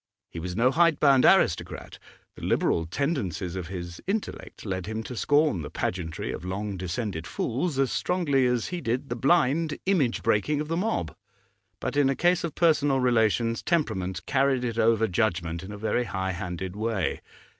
[0.31, 1.99] He was no hidebound aristocrat;
[2.35, 7.27] the liberal tendencies of his intellect led him to scorn the pageantry of long descended
[7.27, 11.15] fools as strongly as he did the blind image breaking of the mob;
[11.79, 16.05] but in a case of personal relations temperament carried it over judgment in a very
[16.05, 17.21] high handed way.